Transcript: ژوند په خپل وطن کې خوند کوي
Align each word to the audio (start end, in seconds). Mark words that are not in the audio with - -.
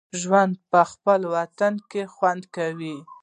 ژوند 0.21 0.53
په 0.71 0.81
خپل 0.91 1.21
وطن 1.35 1.73
کې 1.89 2.01
خوند 2.13 2.43
کوي 2.55 2.95